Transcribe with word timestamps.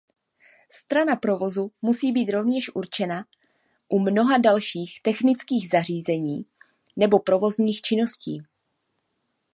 Strana 0.71 1.15
provozu 1.15 1.71
musí 1.81 2.11
být 2.11 2.29
rovněž 2.31 2.75
určena 2.75 3.25
u 3.89 3.99
mnoha 3.99 4.37
dalších 4.37 5.01
technických 5.01 5.69
zařízení 5.71 6.45
nebo 6.95 7.19
provozních 7.19 7.81
činností. 7.81 8.45